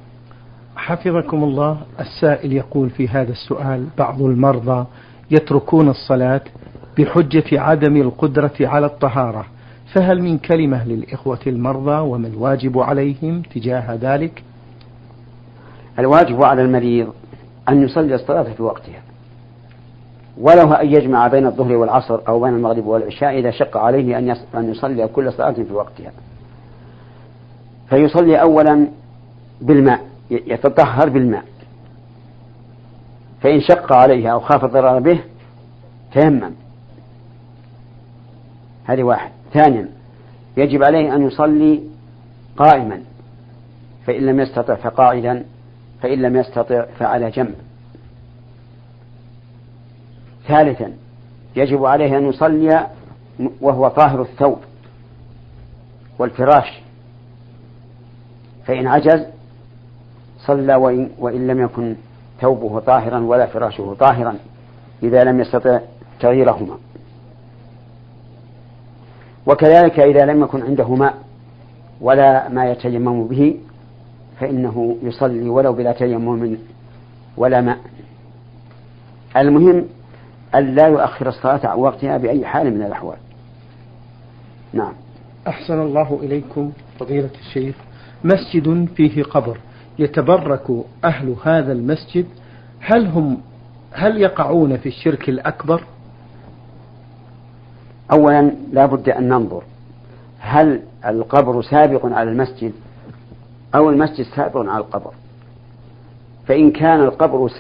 حفظكم 0.76 1.43
الله 1.43 1.78
السائل 2.00 2.54
يقول 2.54 2.89
في 2.89 3.08
هذا 3.08 3.32
السؤال 3.32 3.88
بعض 3.97 4.21
المرضى 4.21 4.86
يتركون 5.32 5.89
الصلاة 5.89 6.41
بحجة 6.97 7.62
عدم 7.62 7.97
القدرة 8.02 8.54
على 8.62 8.86
الطهارة 8.86 9.45
فهل 9.93 10.21
من 10.21 10.38
كلمة 10.38 10.86
للإخوة 10.88 11.39
المرضى 11.47 12.00
وما 12.00 12.28
الواجب 12.28 12.80
عليهم 12.80 13.41
تجاه 13.41 13.95
ذلك؟ 14.02 14.43
الواجب 15.99 16.43
على 16.43 16.62
المريض 16.62 17.13
أن 17.69 17.83
يصلي 17.83 18.15
الصلاة 18.15 18.43
في 18.43 18.63
وقتها. 18.63 19.01
وله 20.41 20.81
أن 20.81 20.88
يجمع 20.88 21.27
بين 21.27 21.45
الظهر 21.45 21.75
والعصر 21.75 22.19
أو 22.27 22.39
بين 22.39 22.53
المغرب 22.53 22.86
والعشاء 22.86 23.39
إذا 23.39 23.51
شق 23.51 23.77
عليه 23.77 24.17
أن 24.55 24.69
يصلي 24.69 25.07
كل 25.07 25.33
صلاة 25.33 25.51
في 25.51 25.73
وقتها. 25.73 26.12
فيصلي 27.89 28.41
أولا 28.41 28.88
بالماء 29.62 30.01
يتطهر 30.31 31.10
بالماء. 31.10 31.43
فإن 33.41 33.62
شق 33.62 33.93
عليه 33.93 34.33
أو 34.33 34.39
خاف 34.39 34.65
الضرر 34.65 34.99
به 34.99 35.19
تيمم. 36.13 36.51
هذه 38.86 39.03
واحد. 39.03 39.31
ثانيا 39.53 39.89
يجب 40.57 40.83
عليه 40.83 41.15
أن 41.15 41.27
يصلي 41.27 41.81
قائما. 42.57 43.01
فإن 44.05 44.25
لم 44.25 44.39
يستطع 44.39 44.75
فقاعدا 44.75 45.45
فإن 46.01 46.21
لم 46.21 46.36
يستطع 46.36 46.86
فعلى 46.99 47.29
جنب. 47.29 47.55
ثالثا 50.47 50.93
يجب 51.55 51.86
عليه 51.86 52.17
أن 52.17 52.29
يصلي 52.29 52.88
وهو 53.62 53.88
طاهر 53.88 54.21
الثوب 54.21 54.60
والفراش. 56.19 56.81
فإن 58.65 58.88
عجز 58.88 59.25
صلى 60.39 60.75
وإن, 60.75 61.10
وإن 61.19 61.47
لم 61.47 61.62
يكن 61.62 61.95
ثوبه 62.41 62.79
طاهرا 62.79 63.19
ولا 63.19 63.45
فراشه 63.45 63.95
طاهرا 63.99 64.36
إذا 65.03 65.23
لم 65.23 65.39
يستطع 65.39 65.79
تغييرهما. 66.19 66.77
وكذلك 69.47 69.99
إذا 69.99 70.25
لم 70.25 70.43
يكن 70.43 70.62
عنده 70.62 70.95
ماء 70.95 71.17
ولا 72.01 72.49
ما 72.49 72.71
يتيمم 72.71 73.27
به 73.27 73.57
فإنه 74.39 74.97
يصلي 75.04 75.50
ولو 75.50 75.73
بلا 75.73 75.91
تيمم 75.91 76.58
ولا 77.38 77.62
ماء. 77.62 77.80
المهم 79.38 79.86
أن 80.56 80.76
لا 80.76 80.88
يؤخر 80.88 81.28
الصلاة 81.28 81.67
عن 81.67 81.78
وقتها 81.78 82.17
بأي 82.17 82.45
حال 82.45 82.73
من 82.73 82.82
الأحوال. 82.82 83.17
نعم. 84.73 84.93
أحسن 85.47 85.82
الله 85.82 86.19
إليكم 86.23 86.71
فضيلة 87.00 87.30
الشيخ. 87.39 87.76
مسجد 88.23 88.88
فيه 88.95 89.23
قبر. 89.23 89.58
يتبرك 90.00 90.71
أهل 91.04 91.36
هذا 91.43 91.71
المسجد. 91.71 92.26
هل 92.80 93.08
هم 93.08 93.38
هل 93.91 94.21
يقعون 94.21 94.78
في 94.78 94.89
الشرك 94.89 95.30
الأكبر؟ 95.30 95.84
أولا 98.12 98.52
لا 98.71 98.86
بد 98.86 99.10
أن 99.10 99.30
ننظر. 99.30 99.63
هل 100.39 100.82
القبر 101.06 101.62
سابق 101.62 102.06
على 102.06 102.32
المسجد 102.32 102.71
أو 103.75 103.89
المسجد 103.89 104.25
سابق 104.36 104.58
على 104.58 104.77
القبر. 104.77 105.12
فإن 106.47 106.71
كان 106.71 106.99
القبر 106.99 107.51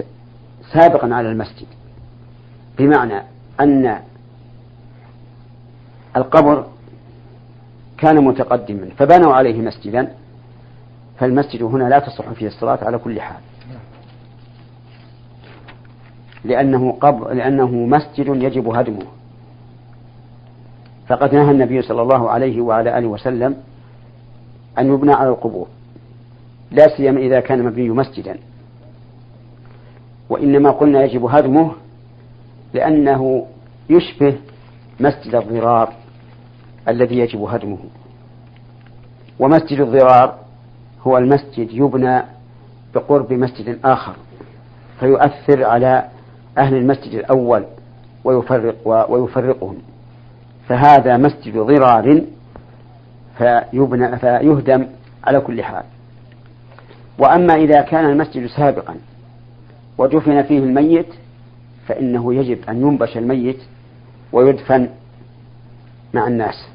سابقا 0.73 1.15
على 1.15 1.31
المسجد 1.31 1.67
بمعنى 2.77 3.21
أن 3.59 3.99
القبر 6.17 6.65
كان 7.97 8.23
متقدما 8.23 8.89
فبنوا 8.97 9.33
عليه 9.33 9.61
مسجدا 9.61 10.13
فالمسجد 11.19 11.63
هنا 11.63 11.83
لا 11.83 11.99
تصح 11.99 12.31
فيه 12.31 12.47
الصلاة 12.47 12.79
على 12.81 12.97
كل 12.97 13.21
حال. 13.21 13.41
لأنه 16.45 16.91
قبر 17.01 17.33
لأنه 17.33 17.71
مسجد 17.71 18.27
يجب 18.27 18.67
هدمه. 18.67 19.05
فقد 21.07 21.35
نهى 21.35 21.51
النبي 21.51 21.81
صلى 21.81 22.01
الله 22.01 22.29
عليه 22.29 22.61
وعلى 22.61 22.97
آله 22.97 23.07
وسلم 23.07 23.57
أن 24.79 24.93
يبنى 24.93 25.13
على 25.13 25.29
القبور. 25.29 25.67
لا 26.71 26.97
سيما 26.97 27.19
إذا 27.19 27.39
كان 27.39 27.63
مبني 27.63 27.89
مسجدا. 27.89 28.37
وإنما 30.29 30.71
قلنا 30.71 31.03
يجب 31.03 31.25
هدمه 31.25 31.71
لأنه 32.73 33.45
يشبه 33.89 34.37
مسجد 34.99 35.35
الضرار 35.35 35.93
الذي 36.87 37.17
يجب 37.17 37.41
هدمه. 37.41 37.77
ومسجد 39.39 39.79
الضرار 39.79 40.39
هو 41.01 41.17
المسجد 41.17 41.67
يبنى 41.71 42.21
بقرب 42.95 43.33
مسجد 43.33 43.79
آخر 43.85 44.15
فيؤثر 44.99 45.63
على 45.63 46.07
أهل 46.57 46.75
المسجد 46.75 47.13
الأول 47.13 47.65
ويفرق 48.23 48.75
ويفرقهم. 49.11 49.77
فهذا 50.67 51.17
مسجد 51.17 51.57
ضرار 51.57 52.21
فيبنى 53.37 54.17
فيهدم 54.17 54.87
على 55.23 55.39
كل 55.39 55.63
حال. 55.63 55.83
وأما 57.19 57.55
إذا 57.55 57.81
كان 57.81 58.05
المسجد 58.05 58.47
سابقا 58.47 58.95
ودفن 59.97 60.43
فيه 60.43 60.59
الميت 60.59 61.07
فإنه 61.87 62.33
يجب 62.33 62.59
أن 62.69 62.81
ينبش 62.81 63.17
الميت 63.17 63.59
ويدفن 64.31 64.89
مع 66.13 66.27
الناس. 66.27 66.67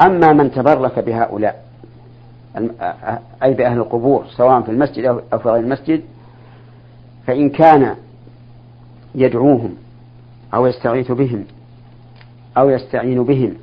أما 0.00 0.32
من 0.32 0.50
تبرك 0.50 0.98
بهؤلاء 0.98 1.64
أي 3.42 3.54
بأهل 3.54 3.78
القبور 3.78 4.24
سواء 4.36 4.60
في 4.62 4.68
المسجد 4.70 5.04
أو 5.04 5.38
في 5.38 5.48
غير 5.48 5.62
المسجد 5.62 6.02
فإن 7.26 7.50
كان 7.50 7.96
يدعوهم 9.14 9.74
أو 10.54 10.66
يستغيث 10.66 11.12
بهم 11.12 11.44
أو 12.56 12.70
يستعين 12.70 13.24
بهم 13.24 13.54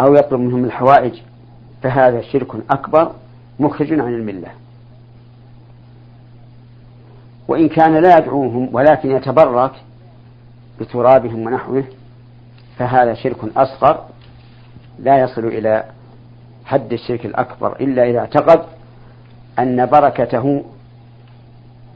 أو 0.00 0.14
يطلب 0.14 0.40
منهم 0.40 0.64
الحوائج 0.64 1.14
فهذا 1.82 2.20
شرك 2.20 2.48
أكبر 2.70 3.12
مخرج 3.60 3.92
عن 3.92 4.14
الملة 4.14 4.48
وإن 7.48 7.68
كان 7.68 7.96
لا 8.02 8.18
يدعوهم 8.18 8.68
ولكن 8.72 9.10
يتبرك 9.10 9.72
بترابهم 10.80 11.46
ونحوه 11.46 11.84
فهذا 12.78 13.14
شرك 13.14 13.56
أصغر 13.56 14.04
لا 14.98 15.18
يصل 15.18 15.44
إلى 15.44 15.84
حد 16.64 16.92
الشرك 16.92 17.26
الأكبر 17.26 17.76
إلا 17.80 18.10
إذا 18.10 18.18
اعتقد 18.18 18.62
أن 19.58 19.86
بركته 19.86 20.64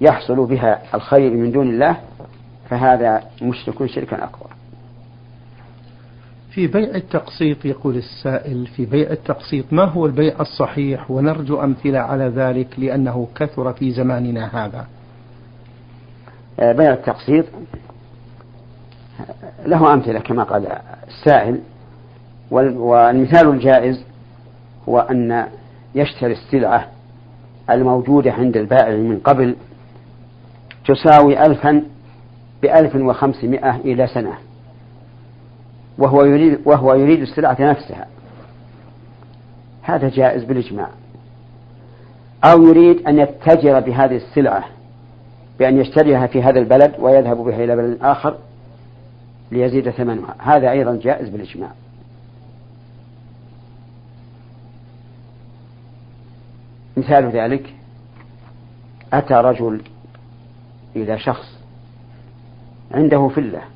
يحصل 0.00 0.46
بها 0.46 0.82
الخير 0.94 1.30
من 1.30 1.52
دون 1.52 1.68
الله 1.68 1.96
فهذا 2.70 3.22
مشرك 3.42 3.86
شركا 3.86 4.24
أكبر. 4.24 4.50
في 6.54 6.66
بيع 6.66 6.94
التقسيط 6.94 7.64
يقول 7.64 7.96
السائل 7.96 8.66
في 8.66 8.86
بيع 8.86 9.10
التقسيط 9.10 9.72
ما 9.72 9.84
هو 9.84 10.06
البيع 10.06 10.40
الصحيح؟ 10.40 11.10
ونرجو 11.10 11.60
أمثلة 11.60 11.98
على 11.98 12.24
ذلك 12.24 12.78
لأنه 12.78 13.28
كثر 13.36 13.72
في 13.72 13.90
زماننا 13.90 14.64
هذا. 14.64 14.86
آه، 16.60 16.72
بيع 16.72 16.92
التقسيط 16.92 17.44
له 19.66 19.94
أمثلة 19.94 20.20
كما 20.20 20.42
قال 20.42 20.66
السائل. 21.08 21.60
والمثال 22.50 23.48
الجائز 23.48 24.04
هو 24.88 24.98
أن 24.98 25.46
يشتري 25.94 26.32
السلعة 26.32 26.88
الموجودة 27.70 28.32
عند 28.32 28.56
البائع 28.56 28.96
من 28.96 29.18
قبل 29.18 29.56
تساوي 30.86 31.42
ألفا 31.46 31.82
بألف 32.62 32.96
وخمسمائة 32.96 33.76
إلى 33.76 34.06
سنة. 34.06 34.53
وهو 35.98 36.24
يريد 36.24 36.60
وهو 36.64 36.94
يريد 36.94 37.20
السلعة 37.20 37.56
نفسها. 37.60 38.06
هذا 39.82 40.08
جائز 40.08 40.44
بالإجماع. 40.44 40.88
أو 42.44 42.62
يريد 42.62 43.06
أن 43.06 43.18
يتجر 43.18 43.80
بهذه 43.80 44.16
السلعة 44.16 44.64
بأن 45.58 45.78
يشتريها 45.78 46.26
في 46.26 46.42
هذا 46.42 46.58
البلد 46.58 46.94
ويذهب 46.98 47.36
بها 47.36 47.64
إلى 47.64 47.76
بلد 47.76 47.98
آخر 48.02 48.38
ليزيد 49.52 49.90
ثمنها. 49.90 50.34
هذا 50.38 50.70
أيضا 50.70 51.00
جائز 51.02 51.28
بالإجماع. 51.28 51.70
مثال 56.96 57.30
ذلك 57.30 57.74
أتى 59.12 59.34
رجل 59.34 59.82
إلى 60.96 61.18
شخص 61.18 61.58
عنده 62.92 63.28
فلة. 63.28 63.73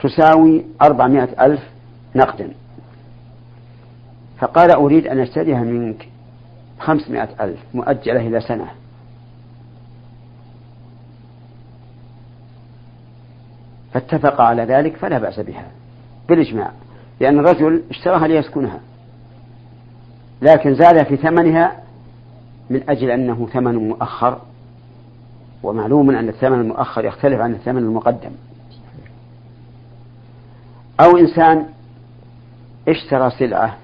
تساوي 0.00 0.64
أربعمائة 0.82 1.46
ألف 1.46 1.60
نقدا 2.14 2.50
فقال 4.38 4.70
أريد 4.70 5.06
أن 5.06 5.18
أشتريها 5.18 5.60
منك 5.60 6.08
خمسمائة 6.80 7.28
ألف 7.40 7.58
مؤجلة 7.74 8.26
إلى 8.26 8.40
سنة. 8.40 8.66
فاتفق 13.92 14.40
على 14.40 14.62
ذلك 14.62 14.96
فلا 14.96 15.18
بأس 15.18 15.40
بها. 15.40 15.66
بالإجماع 16.28 16.70
لأن 17.20 17.38
الرجل 17.38 17.82
اشتراها 17.90 18.28
ليسكنها 18.28 18.80
لكن 20.42 20.74
زاد 20.74 21.02
في 21.02 21.16
ثمنها 21.16 21.72
من 22.70 22.82
أجل 22.88 23.10
أنه 23.10 23.48
ثمن 23.52 23.76
مؤخر 23.76 24.38
ومعلوم 25.62 26.10
أن 26.10 26.28
الثمن 26.28 26.60
المؤخر 26.60 27.04
يختلف 27.04 27.40
عن 27.40 27.52
الثمن 27.52 27.78
المقدم. 27.78 28.30
أو 31.00 31.16
إنسان 31.16 31.66
اشترى 32.88 33.30
سلعة 33.30 33.76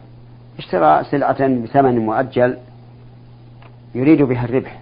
اشترى 0.58 1.04
سلعة 1.10 1.46
بثمن 1.48 1.98
مؤجل 1.98 2.58
يريد 3.94 4.22
بها 4.22 4.44
الربح. 4.44 4.80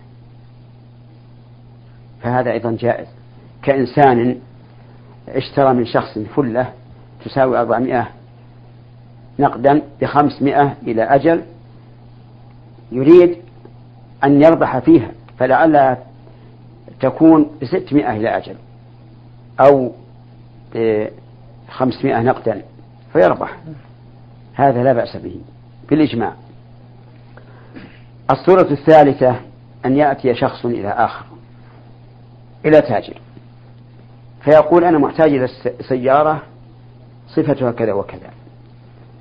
فهذا 2.23 2.53
أيضا 2.53 2.77
جائز. 2.81 3.07
كإنسان 3.63 4.39
اشترى 5.29 5.75
من 5.75 5.87
شخص 5.87 6.19
فلة 6.19 6.73
تساوي 7.25 7.59
أربعمائة 7.61 8.09
نقدا 9.39 9.83
بخمسمائة 10.01 10.75
إلى 10.83 11.03
أجل 11.03 11.43
يريد 12.93 13.37
أن 14.25 14.43
يربح 14.43 14.79
فيها 14.79 15.11
فلعلها 15.39 15.99
تكون 17.01 17.51
بستمائة 17.63 18.17
إلى 18.17 18.37
أجل 18.37 18.55
أو 19.61 19.93
خمسمائة 21.71 22.23
نقدا 22.23 22.63
فيربح. 23.13 23.59
هذا 24.55 24.83
لا 24.83 24.93
بأس 24.93 25.17
به. 25.17 25.41
بالإجماع. 25.91 26.33
الصورة 28.31 28.71
الثالثة 28.71 29.37
أن 29.87 29.97
يأتي 29.97 30.35
شخص 30.35 30.67
إلى 30.67 30.89
آخر 30.89 31.25
إلى 32.67 32.81
تاجر. 32.81 33.21
فيقول 34.45 34.85
أنا 34.85 34.99
محتاج 34.99 35.33
إلى 35.35 35.49
سيارة 35.89 36.43
صفتها 37.29 37.73
كذا 37.73 37.93
وكذا. 37.93 38.31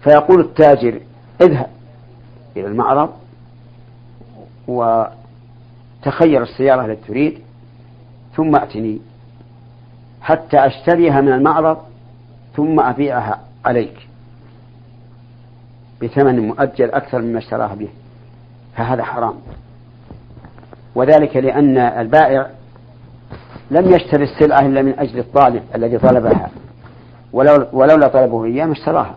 فيقول 0.04 0.42
التاجر 0.42 1.02
اذهب 1.42 1.70
إلى 2.58 2.68
المعرض 2.68 3.14
وتخير 4.68 6.44
السيارة 6.44 6.86
التي 6.86 7.08
تريد 7.08 7.40
ثم 8.36 8.56
أتني. 8.56 9.00
حتى 10.22 10.58
أشتريها 10.58 11.22
من 11.22 11.34
المعرض 11.34 11.78
ثم 12.60 12.80
أبيعها 12.80 13.40
عليك 13.66 14.08
بثمن 16.02 16.48
مؤجل 16.48 16.92
أكثر 16.92 17.22
مما 17.22 17.40
اشتراها 17.40 17.76
به 17.76 17.90
فهذا 18.76 19.04
حرام. 19.04 19.34
وذلك 20.96 21.38
لأن 21.38 21.78
البائع 21.78 22.50
لم 23.72 23.96
يشتري 23.96 24.24
السلعة 24.24 24.60
إلا 24.60 24.82
من 24.82 25.00
أجل 25.00 25.20
الطالب 25.20 25.64
الذي 25.76 25.98
طلبها 25.98 26.50
ولو 27.34 27.68
ولولا 27.74 28.08
طلبه 28.08 28.46
إياه 28.46 28.66
ما 28.66 28.72
اشتراها. 28.72 29.16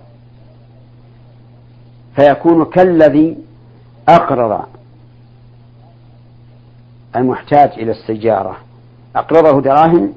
فيكون 2.17 2.65
كالذي 2.65 3.39
أقرض 4.09 4.65
المحتاج 7.17 7.71
إلى 7.79 7.91
السيارة. 7.91 8.57
أقرضه 9.17 9.61
دراهم 9.61 10.13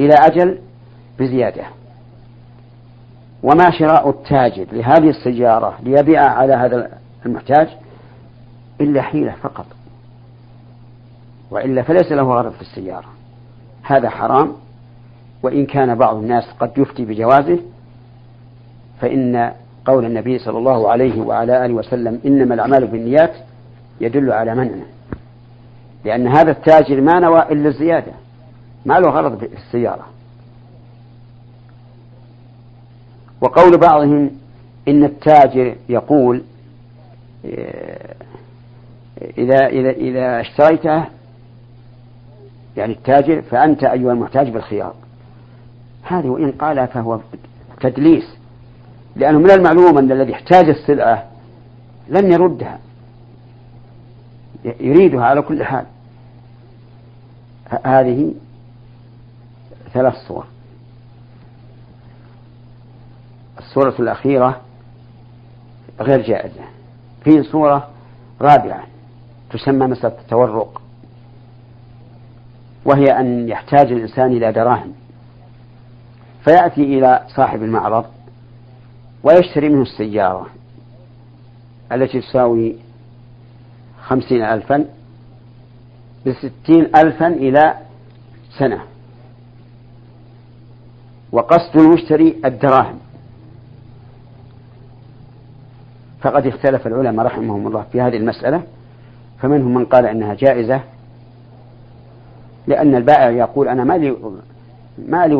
إلى 0.00 0.14
أجل 0.14 0.58
بزيادة. 1.18 1.64
وما 3.42 3.70
شراء 3.70 4.10
التاجر 4.10 4.66
لهذه 4.72 5.08
السيارة 5.08 5.78
ليبيع 5.82 6.24
على 6.24 6.54
هذا 6.54 6.88
المحتاج 7.26 7.68
إلا 8.80 9.02
حيلة 9.02 9.34
فقط. 9.42 9.66
وإلا 11.50 11.82
فليس 11.82 12.12
له 12.12 12.22
غرض 12.22 12.52
في 12.52 12.60
السيارة. 12.60 13.08
هذا 13.82 14.10
حرام. 14.10 14.52
وإن 15.42 15.66
كان 15.66 15.94
بعض 15.94 16.16
الناس 16.16 16.44
قد 16.60 16.78
يفتي 16.78 17.04
بجوازه 17.04 17.58
فإن 19.00 19.52
قول 19.84 20.04
النبي 20.04 20.38
صلى 20.38 20.58
الله 20.58 20.90
عليه 20.90 21.20
وعلى 21.20 21.66
آله 21.66 21.74
وسلم 21.74 22.20
إنما 22.26 22.54
الأعمال 22.54 22.86
بالنيات 22.86 23.32
يدل 24.00 24.32
على 24.32 24.54
منعه. 24.54 24.86
لأن 26.04 26.28
هذا 26.28 26.50
التاجر 26.50 27.00
ما 27.00 27.20
نوى 27.20 27.42
إلا 27.42 27.68
الزيادة. 27.68 28.12
ما 28.86 29.00
له 29.00 29.10
غرض 29.10 29.38
في 29.38 29.48
السيارة 29.56 30.06
وقول 33.42 33.78
بعضهم 33.78 34.30
إن 34.88 35.04
التاجر 35.04 35.76
يقول 35.88 36.42
إذا 39.38 39.66
إذا 39.66 39.90
إذا 39.90 40.40
اشتريته 40.40 41.04
يعني 42.76 42.92
التاجر 42.92 43.42
فأنت 43.42 43.84
أيها 43.84 44.12
المحتاج 44.12 44.50
بالخيار. 44.50 44.94
هذه 46.02 46.26
وإن 46.26 46.52
قال 46.52 46.88
فهو 46.88 47.20
تدليس 47.80 48.24
لأنه 49.16 49.38
من 49.38 49.50
المعلوم 49.50 49.98
أن 49.98 50.12
الذي 50.12 50.34
احتاج 50.34 50.68
السلعة 50.68 51.26
لن 52.08 52.32
يردها 52.32 52.78
يريدها 54.64 55.24
على 55.24 55.42
كل 55.42 55.64
حال. 55.64 55.86
هذه 57.84 58.34
ثلاث 59.92 60.14
صور. 60.28 60.46
الصورة 63.72 63.94
الأخيرة 63.98 64.60
غير 66.00 66.22
جائزة. 66.22 66.64
في 67.24 67.42
صورة 67.42 67.88
رابعة 68.40 68.82
تسمى 69.50 69.86
مسألة 69.86 70.18
التورق 70.20 70.82
وهي 72.84 73.04
أن 73.04 73.48
يحتاج 73.48 73.92
الإنسان 73.92 74.32
إلى 74.32 74.52
دراهم 74.52 74.92
فيأتي 76.44 76.82
إلى 76.82 77.26
صاحب 77.36 77.62
المعرض 77.62 78.04
ويشتري 79.24 79.68
منه 79.68 79.82
السيارة 79.82 80.46
التي 81.92 82.20
تساوي 82.20 82.76
خمسين 84.04 84.42
ألفا 84.42 84.84
بستين 86.26 86.96
ألفا 86.96 87.26
إلى 87.26 87.74
سنة 88.58 88.80
وقصد 91.32 91.76
المشتري 91.76 92.36
الدراهم. 92.44 92.98
فقد 96.22 96.46
اختلف 96.46 96.86
العلماء 96.86 97.26
رحمهم 97.26 97.66
الله 97.66 97.84
في 97.92 98.00
هذه 98.00 98.16
المسألة 98.16 98.62
فمنهم 99.38 99.74
من 99.74 99.84
قال 99.84 100.06
إنها 100.06 100.34
جائزة 100.34 100.80
لأن 102.66 102.94
البائع 102.94 103.30
يقول 103.30 103.68
أنا 103.68 103.84
مالي 103.84 104.16
مالي 105.08 105.34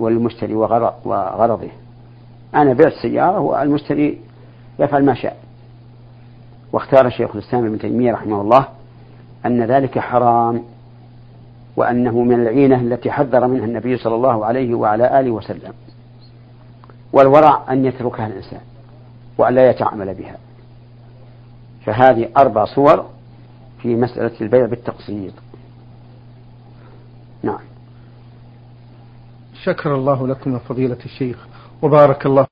وللمشتري 0.00 0.54
وغرضه. 0.54 1.68
أنا 2.54 2.72
بعت 2.72 2.92
سيارة 3.02 3.38
والمشتري 3.38 4.18
يفعل 4.78 5.04
ما 5.04 5.14
شاء. 5.14 5.36
واختار 6.72 7.10
شيخ 7.10 7.36
الإسلام 7.36 7.66
ابن 7.66 7.78
تيمية 7.78 8.12
رحمه 8.12 8.40
الله 8.40 8.66
أن 9.46 9.62
ذلك 9.62 9.98
حرام 9.98 10.62
وأنه 11.76 12.22
من 12.22 12.40
العينة 12.42 12.80
التي 12.80 13.10
حذر 13.10 13.46
منها 13.46 13.64
النبي 13.64 13.96
صلى 13.96 14.14
الله 14.14 14.46
عليه 14.46 14.74
وعلى 14.74 15.20
آله 15.20 15.30
وسلم. 15.30 15.72
والورع 17.12 17.62
أن 17.70 17.84
يتركها 17.84 18.26
الإنسان. 18.26 18.60
وأن 19.38 19.54
لا 19.54 19.70
يتعامل 19.70 20.14
بها. 20.14 20.36
فهذه 21.86 22.28
أربع 22.36 22.64
صور 22.64 23.10
في 23.82 23.94
مسألة 23.94 24.40
البيع 24.40 24.66
بالتقسيط. 24.66 25.32
نعم. 27.42 27.60
شكر 29.64 29.94
الله 29.94 30.28
لكم 30.28 30.58
فضيلة 30.58 30.98
الشيخ. 31.04 31.46
وبارك 31.82 32.26
الله 32.26 32.46